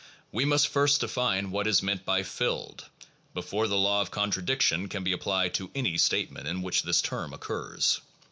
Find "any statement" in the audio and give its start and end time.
5.75-6.47